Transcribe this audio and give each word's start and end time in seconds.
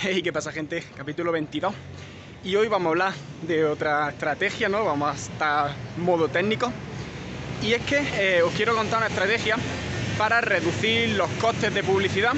Hey, 0.00 0.22
¿qué 0.22 0.32
pasa 0.32 0.52
gente? 0.52 0.84
Capítulo 0.96 1.32
22. 1.32 1.74
Y 2.44 2.54
hoy 2.54 2.68
vamos 2.68 2.86
a 2.86 2.90
hablar 2.90 3.12
de 3.42 3.64
otra 3.64 4.08
estrategia, 4.10 4.68
¿no? 4.68 4.84
Vamos 4.84 5.10
a 5.10 5.14
estar 5.14 5.72
modo 5.96 6.28
técnico. 6.28 6.70
Y 7.64 7.72
es 7.72 7.82
que 7.82 8.06
eh, 8.14 8.42
os 8.42 8.52
quiero 8.52 8.76
contar 8.76 8.98
una 8.98 9.08
estrategia 9.08 9.56
para 10.16 10.40
reducir 10.40 11.16
los 11.16 11.28
costes 11.40 11.74
de 11.74 11.82
publicidad, 11.82 12.34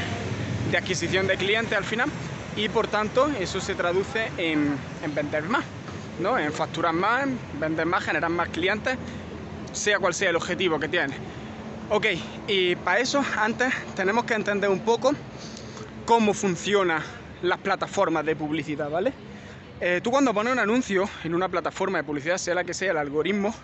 de 0.70 0.78
adquisición 0.78 1.26
de 1.26 1.36
clientes 1.36 1.76
al 1.76 1.84
final. 1.84 2.08
Y 2.56 2.70
por 2.70 2.88
tanto, 2.88 3.28
eso 3.38 3.60
se 3.60 3.74
traduce 3.74 4.30
en, 4.38 4.74
en 5.02 5.14
vender 5.14 5.42
más, 5.42 5.66
¿no? 6.18 6.38
En 6.38 6.54
facturar 6.54 6.94
más, 6.94 7.24
en 7.24 7.38
vender 7.60 7.84
más, 7.84 8.02
generar 8.02 8.30
más 8.30 8.48
clientes, 8.48 8.96
sea 9.72 9.98
cual 9.98 10.14
sea 10.14 10.30
el 10.30 10.36
objetivo 10.36 10.80
que 10.80 10.88
tienes. 10.88 11.18
Ok, 11.90 12.06
y 12.48 12.74
para 12.76 13.00
eso 13.00 13.22
antes 13.36 13.70
tenemos 13.94 14.24
que 14.24 14.32
entender 14.32 14.70
un 14.70 14.80
poco 14.80 15.12
cómo 16.06 16.32
funciona 16.32 17.04
las 17.42 17.58
plataformas 17.58 18.24
de 18.24 18.36
publicidad, 18.36 18.90
¿vale? 18.90 19.12
Eh, 19.80 20.00
tú 20.02 20.10
cuando 20.10 20.34
pones 20.34 20.52
un 20.52 20.58
anuncio 20.58 21.08
en 21.24 21.34
una 21.34 21.48
plataforma 21.48 21.98
de 21.98 22.04
publicidad, 22.04 22.36
sea 22.36 22.54
la 22.54 22.64
que 22.64 22.74
sea 22.74 22.90
el 22.90 22.98
algoritmo, 22.98 23.54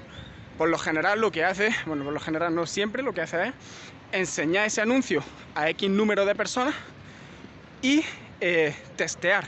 por 0.56 0.68
lo 0.68 0.78
general 0.78 1.20
lo 1.20 1.30
que 1.30 1.44
hace, 1.44 1.74
bueno, 1.84 2.04
por 2.04 2.12
lo 2.12 2.20
general 2.20 2.54
no 2.54 2.66
siempre, 2.66 3.02
lo 3.02 3.12
que 3.12 3.20
hace 3.20 3.48
es 3.48 3.54
enseñar 4.12 4.66
ese 4.66 4.80
anuncio 4.80 5.22
a 5.54 5.68
X 5.70 5.90
número 5.90 6.24
de 6.24 6.34
personas 6.34 6.74
y 7.82 8.02
eh, 8.40 8.74
testear 8.96 9.44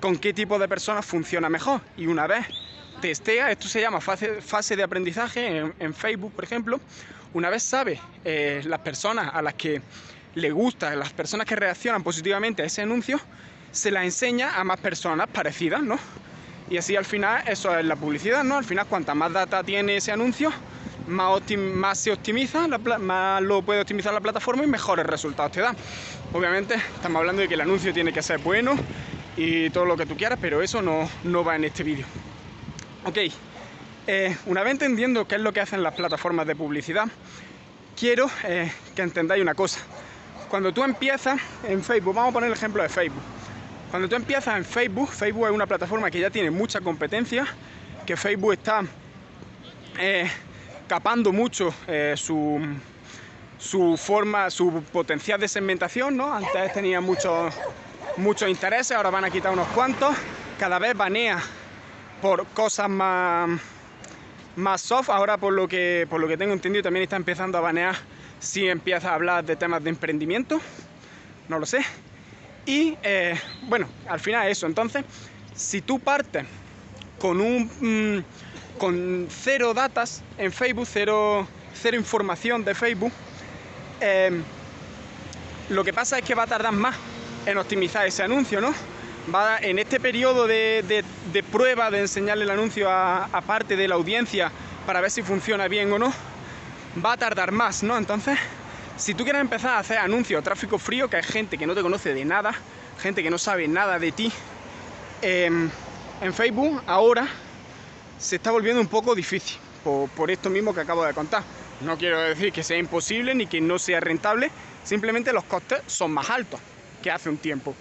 con 0.00 0.18
qué 0.18 0.32
tipo 0.32 0.58
de 0.58 0.68
personas 0.68 1.06
funciona 1.06 1.48
mejor. 1.48 1.80
Y 1.96 2.06
una 2.06 2.26
vez 2.26 2.46
testea, 3.00 3.50
esto 3.50 3.68
se 3.68 3.80
llama 3.80 4.00
fase, 4.00 4.76
de 4.76 4.82
aprendizaje 4.82 5.58
en, 5.58 5.74
en, 5.78 5.94
Facebook, 5.94 6.32
por 6.32 6.44
ejemplo, 6.44 6.80
una 7.32 7.48
vez 7.50 7.62
sabe 7.62 8.00
eh, 8.24 8.62
las 8.64 8.80
personas 8.80 9.30
a 9.32 9.42
las 9.42 9.54
que 9.54 9.80
le 10.34 10.50
gusta, 10.50 10.94
las 10.94 11.12
personas 11.12 11.46
que 11.46 11.56
reaccionan 11.56 12.02
positivamente 12.02 12.62
a 12.62 12.66
ese 12.66 12.82
anuncio, 12.82 13.20
se 13.70 13.90
la 13.90 14.04
enseña 14.04 14.58
a 14.58 14.64
más 14.64 14.80
personas 14.80 15.28
parecidas, 15.28 15.82
¿no? 15.82 15.98
Y 16.70 16.76
así 16.76 16.96
al 16.96 17.04
final 17.04 17.42
eso 17.46 17.76
es 17.78 17.84
la 17.84 17.96
publicidad, 17.96 18.44
¿no? 18.44 18.58
Al 18.58 18.64
final 18.64 18.86
cuanta 18.86 19.14
más 19.14 19.32
data 19.32 19.62
tiene 19.62 19.96
ese 19.96 20.12
anuncio, 20.12 20.52
más, 21.06 21.98
se 21.98 22.12
optimiza, 22.12 22.68
más 22.98 23.42
lo 23.42 23.62
puede 23.62 23.80
optimizar 23.80 24.12
la 24.12 24.20
plataforma 24.20 24.64
y 24.64 24.66
mejores 24.66 25.06
resultados 25.06 25.52
te 25.52 25.60
da. 25.60 25.74
Obviamente 26.32 26.74
estamos 26.74 27.20
hablando 27.20 27.40
de 27.40 27.48
que 27.48 27.54
el 27.54 27.62
anuncio 27.62 27.92
tiene 27.94 28.12
que 28.12 28.22
ser 28.22 28.38
bueno 28.38 28.76
y 29.36 29.70
todo 29.70 29.86
lo 29.86 29.96
que 29.96 30.04
tú 30.04 30.16
quieras, 30.16 30.38
pero 30.40 30.60
eso 30.60 30.82
no, 30.82 31.08
no 31.24 31.42
va 31.42 31.56
en 31.56 31.64
este 31.64 31.82
vídeo. 31.82 32.04
Ok, 33.04 33.18
eh, 34.06 34.36
una 34.46 34.62
vez 34.62 34.72
entendiendo 34.72 35.26
qué 35.26 35.36
es 35.36 35.40
lo 35.40 35.52
que 35.52 35.60
hacen 35.60 35.82
las 35.82 35.94
plataformas 35.94 36.46
de 36.46 36.54
publicidad, 36.54 37.06
quiero 37.98 38.30
eh, 38.44 38.70
que 38.94 39.02
entendáis 39.02 39.40
una 39.40 39.54
cosa 39.54 39.80
cuando 40.48 40.72
tú 40.72 40.82
empiezas 40.82 41.40
en 41.64 41.82
Facebook, 41.82 42.14
vamos 42.14 42.30
a 42.30 42.32
poner 42.32 42.48
el 42.48 42.54
ejemplo 42.54 42.82
de 42.82 42.88
Facebook. 42.88 43.22
Cuando 43.90 44.08
tú 44.08 44.16
empiezas 44.16 44.56
en 44.56 44.64
Facebook, 44.64 45.10
Facebook 45.10 45.46
es 45.46 45.52
una 45.52 45.66
plataforma 45.66 46.10
que 46.10 46.20
ya 46.20 46.30
tiene 46.30 46.50
mucha 46.50 46.80
competencia, 46.80 47.46
que 48.06 48.16
Facebook 48.16 48.54
está 48.54 48.82
eh, 49.98 50.30
capando 50.86 51.32
mucho 51.32 51.72
eh, 51.86 52.14
su, 52.16 52.60
su, 53.58 53.96
forma, 53.96 54.50
su 54.50 54.82
potencial 54.92 55.40
de 55.40 55.48
segmentación, 55.48 56.16
¿no? 56.16 56.32
Antes 56.32 56.72
tenía 56.72 57.00
muchos 57.00 57.54
muchos 58.16 58.48
intereses, 58.48 58.96
ahora 58.96 59.10
van 59.10 59.24
a 59.24 59.30
quitar 59.30 59.52
unos 59.52 59.68
cuantos. 59.68 60.14
Cada 60.58 60.78
vez 60.78 60.96
banea 60.96 61.38
por 62.20 62.46
cosas 62.48 62.88
más, 62.88 63.48
más 64.56 64.80
soft. 64.80 65.08
Ahora 65.08 65.36
por 65.36 65.52
lo 65.52 65.68
que 65.68 66.06
por 66.10 66.20
lo 66.20 66.26
que 66.26 66.36
tengo 66.36 66.52
entendido 66.52 66.82
también 66.82 67.04
está 67.04 67.16
empezando 67.16 67.58
a 67.58 67.60
banear 67.60 67.96
si 68.40 68.68
empieza 68.68 69.10
a 69.10 69.14
hablar 69.14 69.44
de 69.44 69.56
temas 69.56 69.82
de 69.82 69.90
emprendimiento, 69.90 70.60
no 71.48 71.58
lo 71.58 71.66
sé. 71.66 71.80
Y 72.66 72.96
eh, 73.02 73.38
bueno, 73.62 73.88
al 74.08 74.20
final 74.20 74.48
eso. 74.48 74.66
Entonces, 74.66 75.04
si 75.54 75.80
tú 75.80 75.98
partes 75.98 76.44
con 77.18 77.40
un 77.40 77.70
mm, 77.80 78.78
con 78.78 79.26
cero 79.28 79.74
datas 79.74 80.22
en 80.36 80.52
Facebook, 80.52 80.86
cero, 80.90 81.46
cero 81.74 81.96
información 81.96 82.64
de 82.64 82.74
Facebook, 82.74 83.12
eh, 84.00 84.40
lo 85.70 85.84
que 85.84 85.92
pasa 85.92 86.18
es 86.18 86.24
que 86.24 86.34
va 86.34 86.44
a 86.44 86.46
tardar 86.46 86.72
más 86.72 86.96
en 87.44 87.58
optimizar 87.58 88.06
ese 88.06 88.22
anuncio, 88.22 88.60
¿no? 88.60 88.72
Va 89.34 89.58
en 89.58 89.78
este 89.78 90.00
periodo 90.00 90.46
de, 90.46 91.04
de, 91.32 91.42
prueba 91.42 91.90
de 91.90 92.00
enseñarle 92.00 92.44
el 92.44 92.50
anuncio 92.50 92.90
a 92.90 93.42
parte 93.46 93.76
de 93.76 93.88
la 93.88 93.96
audiencia 93.96 94.50
para 94.86 95.02
ver 95.02 95.10
si 95.10 95.22
funciona 95.22 95.68
bien 95.68 95.92
o 95.92 95.98
no, 95.98 96.14
va 97.04 97.12
a 97.12 97.16
tardar 97.16 97.52
más, 97.52 97.82
¿no? 97.82 97.96
Entonces, 97.96 98.38
si 98.96 99.14
tú 99.14 99.24
quieres 99.24 99.40
empezar 99.40 99.70
a 99.70 99.78
hacer 99.78 99.98
anuncios, 99.98 100.42
tráfico 100.42 100.78
frío, 100.78 101.08
que 101.08 101.16
hay 101.16 101.22
gente 101.22 101.56
que 101.56 101.66
no 101.66 101.74
te 101.74 101.82
conoce 101.82 102.14
de 102.14 102.24
nada, 102.24 102.52
gente 103.00 103.22
que 103.22 103.30
no 103.30 103.38
sabe 103.38 103.68
nada 103.68 103.98
de 103.98 104.12
ti, 104.12 104.32
em, 105.22 105.70
en 106.20 106.34
Facebook 106.34 106.82
ahora 106.86 107.28
se 108.18 108.36
está 108.36 108.50
volviendo 108.50 108.80
un 108.80 108.88
poco 108.88 109.14
difícil, 109.14 109.58
por, 109.84 110.30
esto 110.30 110.50
mismo 110.50 110.74
que 110.74 110.80
acabo 110.80 111.04
de 111.04 111.14
contar. 111.14 111.42
No 111.80 111.96
quiero 111.96 112.20
decir 112.20 112.52
que 112.52 112.64
sea 112.64 112.76
imposible 112.76 113.34
ni 113.34 113.46
que 113.46 113.60
no 113.60 113.78
sea 113.78 114.00
rentable, 114.00 114.50
simplemente 114.84 115.32
los 115.32 115.44
costes 115.44 115.80
son 115.86 116.10
más 116.10 116.28
altos 116.28 116.60
que 117.02 117.10
hace 117.10 117.28
un 117.28 117.36
tiempo. 117.36 117.74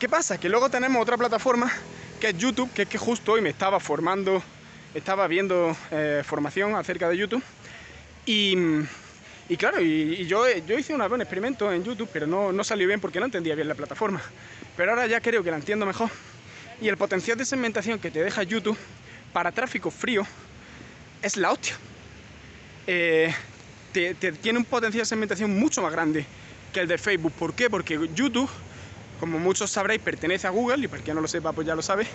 ¿Qué 0.00 0.08
pasa? 0.08 0.38
Que 0.38 0.48
luego 0.48 0.68
tenemos 0.68 1.00
otra 1.00 1.16
plataforma 1.16 1.72
que 2.20 2.30
es 2.30 2.36
YouTube, 2.36 2.72
que 2.72 2.82
es 2.82 2.88
que 2.88 2.98
justo 2.98 3.32
hoy 3.32 3.40
me 3.40 3.50
estaba 3.50 3.78
formando, 3.78 4.42
estaba 4.96 5.28
viendo 5.28 5.76
eh, 5.90 6.22
formación 6.24 6.74
acerca 6.74 7.08
de 7.08 7.18
YouTube 7.18 7.42
y, 8.24 8.56
claro, 9.56 9.80
y, 9.80 10.26
yo, 10.26 10.44
yo 10.66 10.78
hice 10.78 10.94
un 10.94 11.08
buen 11.08 11.20
experimento 11.20 11.70
en 11.70 11.84
YouTube, 11.84 12.08
pero 12.12 12.26
no, 12.26 12.50
no 12.50 12.64
salió 12.64 12.88
bien 12.88 13.00
porque 13.00 13.20
no 13.20 13.26
entendía 13.26 13.54
bien 13.54 13.68
la 13.68 13.74
plataforma. 13.74 14.20
Pero 14.76 14.90
ahora 14.90 15.06
ya 15.06 15.20
creo 15.20 15.44
que 15.44 15.50
la 15.50 15.58
entiendo 15.58 15.86
mejor. 15.86 16.10
Y 16.80 16.88
el 16.88 16.96
potencial 16.96 17.38
de 17.38 17.44
segmentación 17.44 17.98
que 17.98 18.10
te 18.10 18.22
deja 18.22 18.42
YouTube 18.42 18.76
para 19.32 19.52
tráfico 19.52 19.90
frío 19.90 20.26
es 21.22 21.36
la 21.36 21.52
hostia. 21.52 21.76
Eh, 22.86 23.32
te, 23.92 24.14
tiene 24.14 24.58
un 24.58 24.64
potencial 24.64 25.02
de 25.02 25.06
segmentación 25.06 25.56
mucho 25.56 25.82
más 25.82 25.92
grande 25.92 26.26
que 26.72 26.80
el 26.80 26.88
de 26.88 26.98
Facebook. 26.98 27.32
¿Por 27.32 27.54
qué? 27.54 27.70
Porque 27.70 28.10
YouTube, 28.14 28.50
como 29.20 29.38
muchos 29.38 29.70
sabréis, 29.70 30.02
pertenece 30.02 30.46
a 30.46 30.50
Google, 30.50 30.84
y 30.84 30.88
para 30.88 31.02
quien 31.02 31.14
no 31.14 31.22
lo 31.22 31.28
sepa, 31.28 31.52
pues 31.52 31.66
ya 31.66 31.74
lo 31.74 31.82
sabe. 31.82 32.06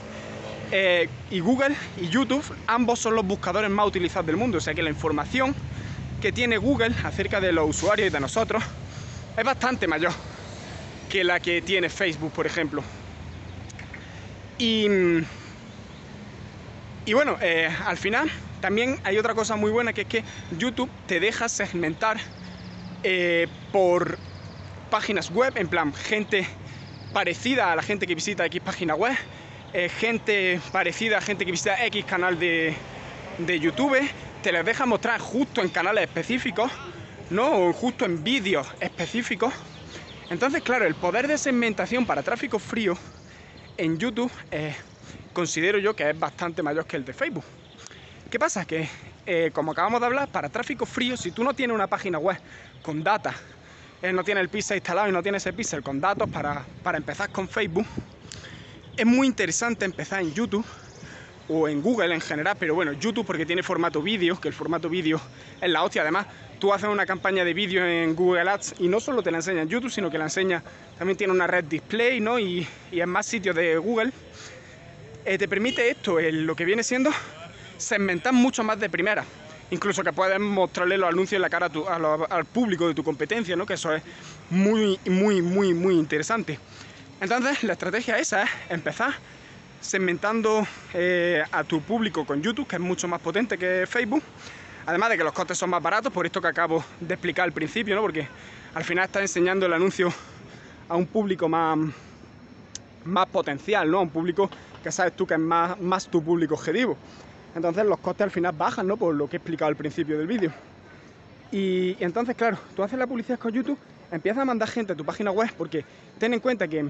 Eh, 0.71 1.09
y 1.29 1.41
Google 1.41 1.75
y 1.99 2.07
YouTube, 2.07 2.43
ambos 2.65 2.99
son 2.99 3.15
los 3.15 3.25
buscadores 3.25 3.69
más 3.69 3.85
utilizados 3.85 4.25
del 4.25 4.37
mundo. 4.37 4.57
O 4.57 4.61
sea 4.61 4.73
que 4.73 4.81
la 4.81 4.89
información 4.89 5.53
que 6.21 6.31
tiene 6.31 6.57
Google 6.57 6.95
acerca 7.03 7.41
de 7.41 7.51
los 7.51 7.69
usuarios 7.69 8.07
y 8.07 8.11
de 8.11 8.19
nosotros 8.19 8.63
es 9.35 9.43
bastante 9.43 9.87
mayor 9.87 10.13
que 11.09 11.23
la 11.23 11.39
que 11.39 11.61
tiene 11.61 11.89
Facebook, 11.89 12.31
por 12.31 12.45
ejemplo. 12.45 12.83
Y, 14.57 14.87
y 17.05 17.13
bueno, 17.13 17.37
eh, 17.41 17.69
al 17.85 17.97
final 17.97 18.31
también 18.61 18.99
hay 19.03 19.17
otra 19.17 19.33
cosa 19.33 19.55
muy 19.57 19.71
buena 19.71 19.91
que 19.91 20.01
es 20.01 20.07
que 20.07 20.23
YouTube 20.57 20.89
te 21.07 21.19
deja 21.19 21.49
segmentar 21.49 22.17
eh, 23.03 23.47
por 23.73 24.17
páginas 24.89 25.31
web, 25.31 25.53
en 25.57 25.67
plan 25.67 25.93
gente 25.93 26.47
parecida 27.11 27.73
a 27.73 27.75
la 27.75 27.81
gente 27.81 28.07
que 28.07 28.15
visita 28.15 28.45
X 28.45 28.61
página 28.63 28.95
web, 28.95 29.17
eh, 29.73 29.89
gente 29.89 30.59
parecida 30.71 31.21
gente 31.21 31.45
que 31.45 31.51
visita 31.51 31.85
X 31.85 32.05
canal 32.05 32.39
de, 32.39 32.73
de 33.37 33.59
YouTube, 33.59 33.97
te 34.41 34.51
les 34.51 34.65
deja 34.65 34.85
mostrar 34.85 35.19
justo 35.19 35.61
en 35.61 35.69
canales 35.69 36.03
específicos, 36.03 36.71
¿no? 37.29 37.51
O 37.51 37.73
justo 37.73 38.05
en 38.05 38.23
vídeos 38.23 38.67
específicos. 38.79 39.53
Entonces, 40.29 40.61
claro, 40.61 40.85
el 40.85 40.95
poder 40.95 41.27
de 41.27 41.37
segmentación 41.37 42.05
para 42.05 42.23
tráfico 42.23 42.59
frío 42.59 42.97
en 43.77 43.97
YouTube 43.97 44.31
considero 45.33 45.79
yo 45.79 45.95
que 45.95 46.09
es 46.09 46.19
bastante 46.19 46.61
mayor 46.61 46.85
que 46.85 46.97
el 46.97 47.05
de 47.05 47.13
Facebook. 47.13 47.43
¿Qué 48.29 48.39
pasa? 48.39 48.65
Que, 48.65 48.87
eh, 49.25 49.51
como 49.53 49.71
acabamos 49.71 49.99
de 49.99 50.05
hablar, 50.05 50.27
para 50.29 50.49
tráfico 50.49 50.85
frío, 50.85 51.17
si 51.17 51.31
tú 51.31 51.43
no 51.43 51.53
tienes 51.53 51.75
una 51.75 51.87
página 51.87 52.17
web 52.17 52.37
con 52.81 53.03
data, 53.03 53.33
eh, 54.01 54.13
no 54.13 54.23
tienes 54.23 54.41
el 54.41 54.49
pixel 54.49 54.77
instalado 54.77 55.09
y 55.09 55.11
no 55.11 55.21
tienes 55.21 55.43
ese 55.45 55.53
pixel 55.53 55.83
con 55.83 55.99
datos 55.99 56.29
para, 56.29 56.63
para 56.83 56.97
empezar 56.97 57.29
con 57.29 57.47
Facebook, 57.47 57.85
es 58.97 59.05
muy 59.05 59.27
interesante 59.27 59.85
empezar 59.85 60.21
en 60.21 60.33
YouTube 60.33 60.65
o 61.47 61.67
en 61.67 61.81
Google 61.81 62.13
en 62.13 62.21
general, 62.21 62.55
pero 62.59 62.75
bueno, 62.75 62.93
YouTube 62.93 63.25
porque 63.25 63.45
tiene 63.45 63.63
formato 63.63 64.01
vídeo, 64.01 64.39
que 64.39 64.47
el 64.47 64.53
formato 64.53 64.89
vídeo 64.89 65.19
es 65.59 65.69
la 65.69 65.83
hostia. 65.83 66.01
Además, 66.01 66.27
tú 66.59 66.73
haces 66.73 66.89
una 66.89 67.05
campaña 67.05 67.43
de 67.43 67.53
vídeo 67.53 67.85
en 67.85 68.15
Google 68.15 68.49
Ads 68.49 68.75
y 68.79 68.87
no 68.87 68.99
solo 68.99 69.21
te 69.21 69.31
la 69.31 69.37
enseña 69.37 69.63
en 69.63 69.69
YouTube, 69.69 69.91
sino 69.91 70.09
que 70.09 70.17
la 70.17 70.25
enseña, 70.25 70.63
también 70.97 71.17
tiene 71.17 71.33
una 71.33 71.47
red 71.47 71.65
display, 71.65 72.19
¿no? 72.19 72.39
Y, 72.39 72.67
en 72.91 73.09
más 73.09 73.25
sitios 73.25 73.55
de 73.55 73.77
Google. 73.77 74.11
Eh, 75.25 75.37
te 75.37 75.47
permite 75.47 75.89
esto, 75.89 76.19
lo 76.19 76.55
que 76.55 76.65
viene 76.65 76.83
siendo 76.83 77.11
segmentar 77.77 78.33
mucho 78.33 78.63
más 78.63 78.79
de 78.79 78.89
primera. 78.89 79.25
Incluso 79.71 80.03
que 80.03 80.11
puedes 80.13 80.39
mostrarle 80.39 80.97
los 80.97 81.09
anuncios 81.09 81.37
en 81.37 81.41
la 81.41 81.49
cara 81.49 81.69
al 82.29 82.45
público 82.45 82.87
de 82.87 82.93
tu 82.93 83.03
competencia, 83.03 83.55
¿no? 83.55 83.65
Que 83.65 83.75
eso 83.75 83.93
es 83.93 84.03
muy, 84.49 84.99
muy, 85.05 85.41
muy, 85.41 85.73
muy 85.73 85.95
interesante. 85.95 86.59
Entonces, 87.21 87.63
la 87.63 87.73
estrategia 87.73 88.17
esa 88.17 88.43
es 88.43 88.49
empezar 88.69 89.13
segmentando 89.79 90.65
eh, 90.95 91.43
a 91.51 91.63
tu 91.63 91.79
público 91.79 92.25
con 92.25 92.41
YouTube, 92.41 92.67
que 92.67 92.77
es 92.77 92.81
mucho 92.81 93.07
más 93.07 93.21
potente 93.21 93.59
que 93.59 93.85
Facebook. 93.87 94.23
Además 94.87 95.11
de 95.11 95.17
que 95.19 95.23
los 95.23 95.31
costes 95.31 95.55
son 95.55 95.69
más 95.69 95.83
baratos, 95.83 96.11
por 96.11 96.25
esto 96.25 96.41
que 96.41 96.47
acabo 96.47 96.83
de 96.99 97.13
explicar 97.13 97.45
al 97.45 97.51
principio, 97.51 97.93
¿no? 97.95 98.01
Porque 98.01 98.27
al 98.73 98.83
final 98.83 99.05
estás 99.05 99.21
enseñando 99.21 99.67
el 99.67 99.73
anuncio 99.73 100.11
a 100.89 100.95
un 100.95 101.05
público 101.05 101.47
más, 101.47 101.77
más 103.05 103.27
potencial, 103.27 103.91
¿no? 103.91 103.99
A 103.99 104.01
un 104.01 104.09
público 104.09 104.49
que 104.83 104.91
sabes 104.91 105.15
tú 105.15 105.27
que 105.27 105.35
es 105.35 105.39
más 105.39 106.07
tu 106.07 106.23
público 106.23 106.55
objetivo. 106.55 106.97
Entonces 107.55 107.85
los 107.85 107.99
costes 107.99 108.23
al 108.23 108.31
final 108.31 108.53
bajan, 108.57 108.87
¿no? 108.87 108.97
Por 108.97 109.13
lo 109.13 109.29
que 109.29 109.35
he 109.35 109.37
explicado 109.37 109.69
al 109.69 109.75
principio 109.75 110.17
del 110.17 110.25
vídeo. 110.25 110.51
Y, 111.51 111.97
entonces, 112.03 112.35
claro, 112.35 112.57
tú 112.75 112.81
haces 112.81 112.97
la 112.97 113.05
publicidad 113.05 113.37
con 113.37 113.51
YouTube, 113.51 113.77
empiezas 114.11 114.41
a 114.41 114.45
mandar 114.45 114.69
gente 114.69 114.93
a 114.93 114.95
tu 114.95 115.05
página 115.05 115.31
web, 115.31 115.49
porque 115.57 115.83
ten 116.19 116.33
en 116.33 116.39
cuenta 116.39 116.67
que 116.67 116.85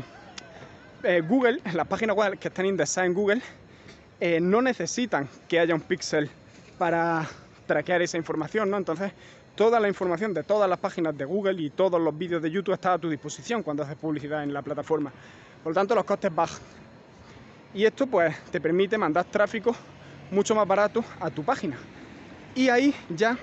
eh, 1.04 1.22
Google, 1.22 1.60
las 1.74 1.88
páginas 1.88 2.16
web 2.16 2.38
que 2.38 2.48
están 2.48 2.66
indexadas 2.66 3.08
en 3.08 3.14
Google, 3.14 3.42
eh, 4.20 4.40
no 4.40 4.62
necesitan 4.62 5.28
que 5.48 5.60
haya 5.60 5.74
un 5.74 5.82
pixel 5.82 6.30
para 6.78 7.28
traquear 7.66 8.02
esa 8.02 8.18
información, 8.18 8.70
¿no? 8.70 8.78
Entonces, 8.78 9.12
toda 9.56 9.80
la 9.80 9.88
información 9.88 10.34
de 10.34 10.44
todas 10.44 10.70
las 10.70 10.80
páginas 10.80 11.18
de 11.18 11.26
Google 11.26 11.62
y 11.62 11.70
todos 11.70 12.02
los 12.02 12.18
vídeos 12.18 12.42
de 12.42 12.52
YouTube 12.52 12.74
está 12.74 12.94
a 12.94 13.00
tu 13.00 13.10
disposición 13.10 13.64
cuando 13.64 13.84
haces 13.84 13.96
publicidad 13.96 14.44
en 14.44 14.54
la 14.54 14.62
plataforma. 14.62 15.12
Por 15.64 15.72
lo 15.72 15.76
tanto, 15.76 15.96
los 15.96 16.04
costes 16.04 16.34
bajan. 16.34 16.60
Y 17.74 17.86
esto 17.86 18.06
pues 18.08 18.36
te 18.52 18.60
permite 18.60 18.98
mandar 18.98 19.26
tráfico 19.26 19.76
mucho 20.30 20.56
más 20.56 20.68
barato 20.68 21.04
a 21.20 21.30
tu 21.30 21.44
página. 21.44 21.78
Y 22.54 22.68
ahí 22.68 22.94
ya, 23.10 23.38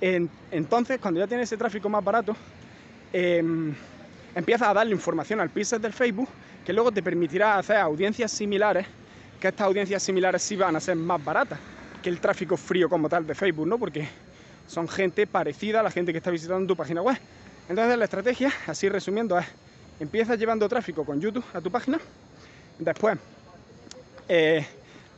entonces, 0.00 1.00
cuando 1.00 1.18
ya 1.20 1.26
tienes 1.26 1.48
ese 1.48 1.56
tráfico 1.56 1.88
más 1.88 2.04
barato, 2.04 2.36
em, 3.12 3.74
empiezas 4.34 4.68
a 4.68 4.74
darle 4.74 4.92
información 4.94 5.40
al 5.40 5.50
pixel 5.50 5.80
del 5.80 5.92
Facebook 5.92 6.28
que 6.64 6.72
luego 6.72 6.92
te 6.92 7.02
permitirá 7.02 7.58
hacer 7.58 7.76
audiencias 7.76 8.30
similares, 8.30 8.86
que 9.40 9.48
estas 9.48 9.66
audiencias 9.66 10.02
similares 10.02 10.42
sí 10.42 10.56
van 10.56 10.76
a 10.76 10.80
ser 10.80 10.96
más 10.96 11.22
baratas 11.24 11.58
que 12.02 12.08
el 12.08 12.20
tráfico 12.20 12.56
frío 12.56 12.88
como 12.88 13.08
tal 13.08 13.26
de 13.26 13.34
Facebook, 13.34 13.66
¿no? 13.66 13.78
Porque 13.78 14.08
son 14.66 14.88
gente 14.88 15.26
parecida 15.26 15.80
a 15.80 15.82
la 15.82 15.90
gente 15.90 16.12
que 16.12 16.18
está 16.18 16.30
visitando 16.30 16.66
tu 16.66 16.76
página 16.76 17.02
web. 17.02 17.18
Entonces 17.68 17.98
la 17.98 18.04
estrategia, 18.04 18.52
así 18.66 18.88
resumiendo, 18.88 19.38
es 19.38 19.46
empiezas 20.00 20.38
llevando 20.38 20.68
tráfico 20.68 21.04
con 21.04 21.20
YouTube 21.20 21.44
a 21.52 21.60
tu 21.60 21.70
página, 21.70 22.00
después 22.78 23.18
eh, 24.28 24.66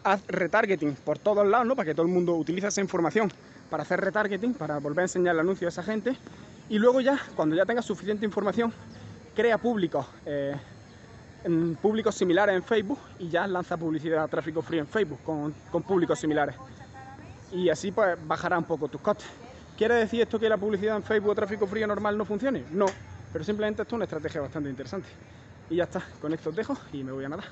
haz 0.03 0.27
retargeting 0.27 0.95
por 0.95 1.19
todos 1.19 1.47
lados, 1.47 1.67
¿no? 1.67 1.77
Para 1.77 1.87
que 1.87 1.95
todo 1.95 2.07
el 2.07 2.13
mundo 2.13 2.35
utilice 2.35 2.67
esa 2.67 2.81
información 2.81 3.33
para 3.71 3.85
hacer 3.85 4.01
retargeting, 4.01 4.55
para 4.55 4.79
volver 4.79 5.01
a 5.01 5.03
enseñar 5.05 5.35
el 5.35 5.41
anuncio 5.41 5.67
a 5.67 5.71
esa 5.71 5.83
gente. 5.83 6.15
Y 6.73 6.79
luego 6.79 7.03
ya, 7.03 7.21
cuando 7.37 7.55
ya 7.55 7.67
tengas 7.67 7.85
suficiente 7.85 8.25
información, 8.25 8.73
crea 9.37 9.59
públicos, 9.59 10.07
eh, 10.25 10.57
públicos 11.83 12.15
similares 12.15 12.57
en 12.57 12.63
Facebook 12.63 12.99
y 13.19 13.29
ya 13.29 13.47
lanza 13.47 13.77
publicidad, 13.77 14.27
tráfico 14.31 14.63
frío 14.63 14.81
en 14.81 14.87
Facebook 14.87 15.19
con, 15.23 15.55
con 15.71 15.83
públicos 15.83 16.19
similares. 16.19 16.57
Y 17.53 17.69
así 17.69 17.93
pues 17.93 18.17
bajará 18.27 18.57
un 18.57 18.65
poco 18.65 18.89
tus 18.89 19.03
costes. 19.03 19.27
¿Quiere 19.77 19.97
decir 19.97 20.23
esto 20.23 20.41
que 20.41 20.49
la 20.49 20.57
publicidad 20.57 20.97
en 20.97 21.03
Facebook 21.03 21.33
o 21.33 21.35
tráfico 21.35 21.67
frío 21.67 21.87
normal 21.87 22.17
no 22.17 22.25
funcione? 22.25 22.65
No, 22.73 22.87
pero 23.35 23.45
simplemente 23.45 23.83
esto 23.83 23.95
es 23.95 23.97
una 23.97 24.05
estrategia 24.05 24.41
bastante 24.41 24.71
interesante. 24.71 25.09
Y 25.69 25.77
ya 25.77 25.85
está, 25.85 26.03
con 26.23 26.33
esto 26.33 26.49
os 26.49 26.57
dejo 26.57 26.75
y 26.91 27.05
me 27.05 27.13
voy 27.13 27.27
a 27.27 27.29
nadar. 27.29 27.45